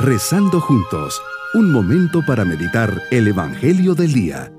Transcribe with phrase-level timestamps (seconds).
[0.00, 1.20] Rezando juntos,
[1.54, 4.52] un momento para meditar el Evangelio del Día.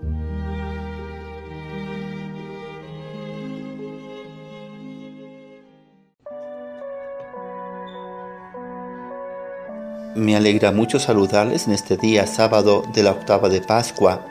[10.14, 14.26] Me alegra mucho saludarles en este día sábado de la octava de Pascua.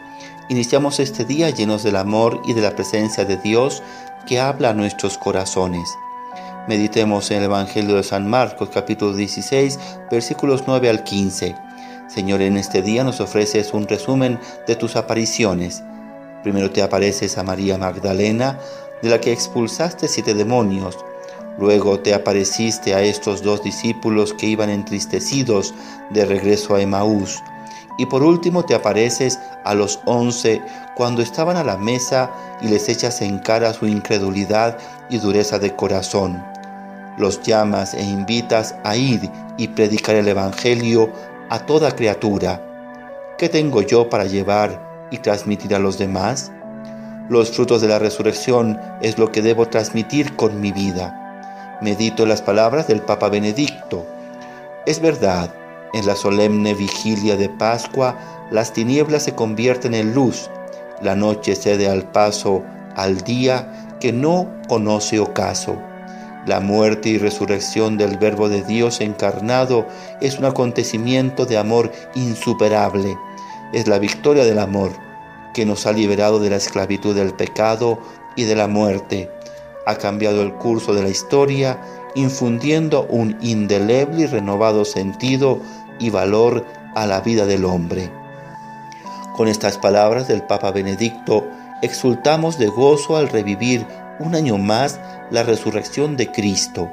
[0.50, 3.82] Iniciamos este día llenos del amor y de la presencia de Dios
[4.26, 5.88] que habla a nuestros corazones.
[6.68, 9.78] Meditemos en el Evangelio de San Marcos capítulo 16
[10.10, 11.54] versículos 9 al 15.
[12.08, 15.82] Señor, en este día nos ofreces un resumen de tus apariciones.
[16.42, 18.58] Primero te apareces a María Magdalena,
[19.00, 20.98] de la que expulsaste siete demonios.
[21.58, 25.72] Luego te apareciste a estos dos discípulos que iban entristecidos
[26.10, 27.42] de regreso a Emaús.
[27.96, 30.60] Y por último te apareces a los once
[30.96, 32.30] cuando estaban a la mesa
[32.60, 34.76] y les echas en cara su incredulidad
[35.08, 36.57] y dureza de corazón
[37.18, 41.10] los llamas e invitas a ir y predicar el Evangelio
[41.50, 42.62] a toda criatura.
[43.36, 46.52] ¿Qué tengo yo para llevar y transmitir a los demás?
[47.28, 51.78] Los frutos de la resurrección es lo que debo transmitir con mi vida.
[51.80, 54.06] Medito las palabras del Papa Benedicto.
[54.86, 55.52] Es verdad,
[55.92, 58.16] en la solemne vigilia de Pascua,
[58.50, 60.50] las tinieblas se convierten en luz,
[61.02, 62.62] la noche cede al paso
[62.96, 65.76] al día que no conoce ocaso.
[66.46, 69.86] La muerte y resurrección del Verbo de Dios encarnado
[70.20, 73.18] es un acontecimiento de amor insuperable.
[73.72, 74.92] Es la victoria del amor
[75.52, 77.98] que nos ha liberado de la esclavitud del pecado
[78.36, 79.30] y de la muerte.
[79.86, 81.80] Ha cambiado el curso de la historia,
[82.14, 85.60] infundiendo un indeleble y renovado sentido
[85.98, 88.10] y valor a la vida del hombre.
[89.36, 91.46] Con estas palabras del Papa Benedicto,
[91.82, 93.86] exultamos de gozo al revivir
[94.18, 96.90] un año más la resurrección de Cristo,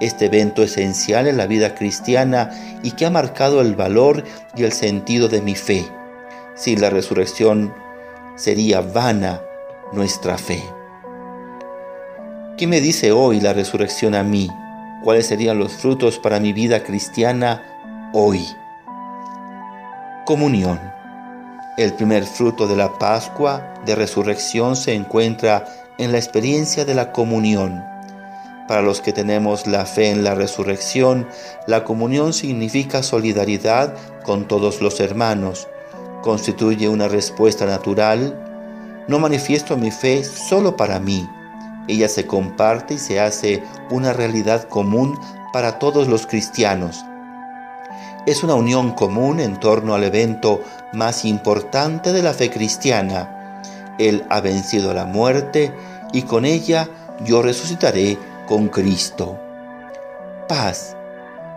[0.00, 2.50] este evento esencial en la vida cristiana
[2.82, 4.24] y que ha marcado el valor
[4.56, 5.86] y el sentido de mi fe.
[6.54, 7.74] Sin la resurrección
[8.36, 9.40] sería vana
[9.92, 10.62] nuestra fe.
[12.56, 14.48] ¿Qué me dice hoy la resurrección a mí?
[15.02, 17.62] ¿Cuáles serían los frutos para mi vida cristiana
[18.12, 18.46] hoy?
[20.24, 20.80] Comunión.
[21.76, 25.64] El primer fruto de la Pascua de resurrección se encuentra
[25.98, 27.84] en la experiencia de la comunión.
[28.66, 31.28] Para los que tenemos la fe en la resurrección,
[31.66, 33.94] la comunión significa solidaridad
[34.24, 35.68] con todos los hermanos.
[36.22, 38.40] Constituye una respuesta natural.
[39.06, 41.28] No manifiesto mi fe solo para mí.
[41.88, 45.18] Ella se comparte y se hace una realidad común
[45.52, 47.04] para todos los cristianos.
[48.26, 50.62] Es una unión común en torno al evento
[50.94, 53.33] más importante de la fe cristiana,
[53.98, 55.72] él ha vencido la muerte
[56.12, 56.88] y con ella
[57.24, 59.38] yo resucitaré con Cristo.
[60.48, 60.96] Paz.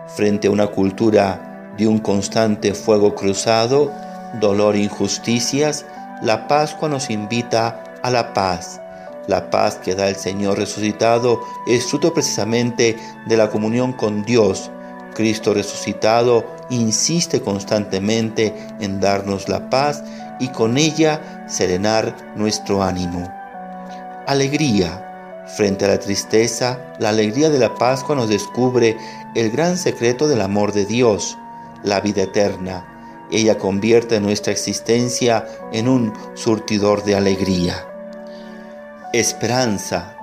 [0.08, 3.92] Frente a una cultura de un constante fuego cruzado,
[4.40, 5.84] dolor e injusticias,
[6.22, 8.80] la Pascua nos invita a la paz.
[9.26, 14.70] La paz que da el Señor resucitado es fruto precisamente de la comunión con Dios.
[15.14, 20.02] Cristo resucitado insiste constantemente en darnos la paz
[20.40, 23.32] y con ella serenar nuestro ánimo.
[24.26, 25.04] Alegría.
[25.56, 28.98] Frente a la tristeza, la alegría de la Pascua nos descubre
[29.34, 31.38] el gran secreto del amor de Dios,
[31.82, 32.86] la vida eterna.
[33.30, 37.86] Ella convierte nuestra existencia en un surtidor de alegría.
[39.14, 40.14] Esperanza.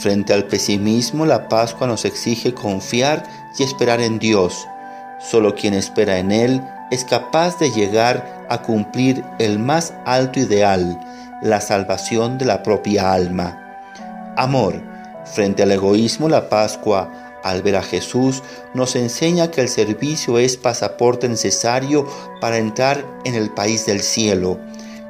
[0.00, 3.24] Frente al pesimismo, la Pascua nos exige confiar
[3.58, 4.68] y esperar en Dios.
[5.18, 10.98] Solo quien espera en Él es capaz de llegar a cumplir el más alto ideal,
[11.42, 13.58] la salvación de la propia alma.
[14.36, 14.80] Amor.
[15.24, 17.10] Frente al egoísmo, la Pascua,
[17.42, 18.42] al ver a Jesús,
[18.72, 22.06] nos enseña que el servicio es pasaporte necesario
[22.40, 24.58] para entrar en el país del cielo.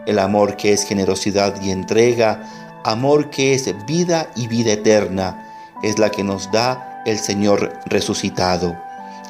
[0.06, 2.42] El amor que es generosidad y entrega,
[2.84, 5.44] amor que es vida y vida eterna,
[5.82, 8.87] es la que nos da el Señor resucitado.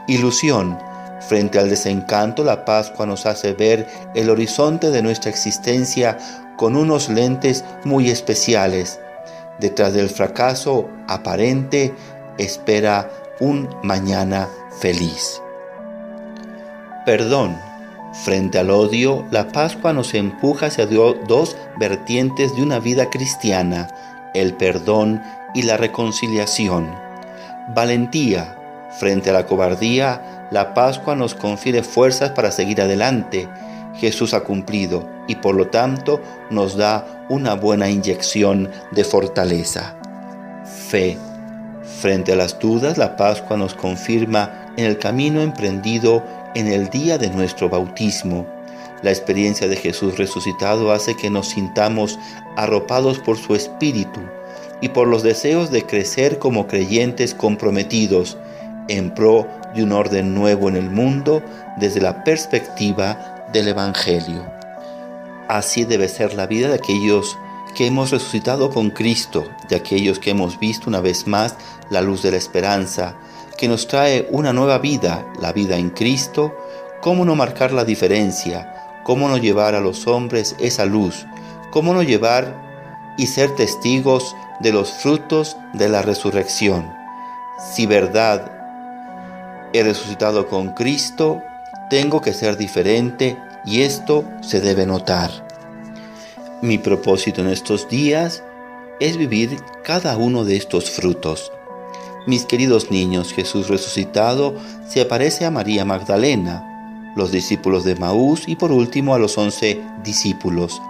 [0.08, 0.76] Ilusión
[1.20, 6.16] Frente al desencanto, la Pascua nos hace ver el horizonte de nuestra existencia
[6.56, 9.00] con unos lentes muy especiales.
[9.58, 11.94] Detrás del fracaso aparente
[12.38, 13.10] espera
[13.40, 14.48] un mañana
[14.80, 15.42] feliz.
[17.04, 17.56] Perdón.
[18.24, 23.86] Frente al odio, la Pascua nos empuja hacia dos vertientes de una vida cristiana,
[24.34, 25.22] el perdón
[25.54, 26.90] y la reconciliación.
[27.74, 28.57] Valentía.
[28.98, 33.48] Frente a la cobardía, la Pascua nos confiere fuerzas para seguir adelante.
[33.94, 39.94] Jesús ha cumplido y por lo tanto nos da una buena inyección de fortaleza.
[40.88, 41.16] Fe.
[42.00, 46.24] Frente a las dudas, la Pascua nos confirma en el camino emprendido
[46.56, 48.46] en el día de nuestro bautismo.
[49.02, 52.18] La experiencia de Jesús resucitado hace que nos sintamos
[52.56, 54.20] arropados por su Espíritu
[54.80, 58.36] y por los deseos de crecer como creyentes comprometidos
[58.88, 61.42] en pro de un orden nuevo en el mundo
[61.76, 64.44] desde la perspectiva del Evangelio.
[65.48, 67.38] Así debe ser la vida de aquellos
[67.74, 71.54] que hemos resucitado con Cristo, de aquellos que hemos visto una vez más
[71.90, 73.16] la luz de la esperanza,
[73.56, 76.56] que nos trae una nueva vida, la vida en Cristo,
[77.00, 78.74] cómo no marcar la diferencia,
[79.04, 81.26] cómo no llevar a los hombres esa luz,
[81.70, 86.92] cómo no llevar y ser testigos de los frutos de la resurrección.
[87.74, 88.57] Si verdad
[89.72, 91.42] he resucitado con Cristo,
[91.90, 95.30] tengo que ser diferente y esto se debe notar.
[96.62, 98.42] Mi propósito en estos días
[99.00, 101.52] es vivir cada uno de estos frutos.
[102.26, 104.56] Mis queridos niños, Jesús resucitado
[104.86, 109.80] se aparece a María Magdalena, los discípulos de Maús y por último a los once
[110.02, 110.80] discípulos.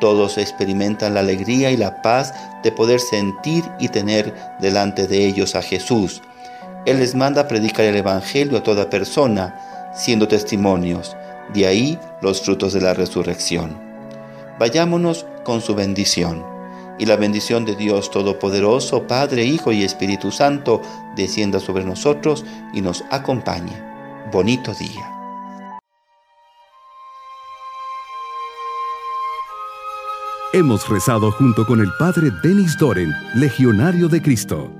[0.00, 5.54] Todos experimentan la alegría y la paz de poder sentir y tener delante de ellos
[5.54, 6.22] a Jesús.
[6.86, 11.16] Él les manda a predicar el Evangelio a toda persona, siendo testimonios.
[11.52, 13.76] De ahí los frutos de la resurrección.
[14.58, 16.44] Vayámonos con su bendición.
[16.98, 20.82] Y la bendición de Dios Todopoderoso, Padre, Hijo y Espíritu Santo,
[21.16, 22.44] descienda sobre nosotros
[22.74, 23.72] y nos acompañe.
[24.30, 25.10] Bonito día.
[30.52, 34.79] Hemos rezado junto con el Padre Denis Doren, Legionario de Cristo.